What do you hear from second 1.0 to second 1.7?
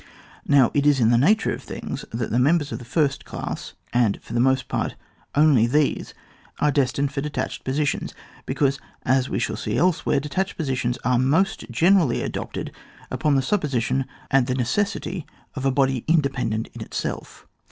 the nature of